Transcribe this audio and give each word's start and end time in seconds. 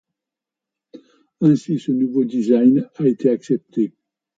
Ainsi 1.41 1.77
ce 1.77 1.91
nouveau 1.91 2.23
design 2.25 2.89
a 2.95 3.05
été 3.07 3.29
accepté. 3.29 3.93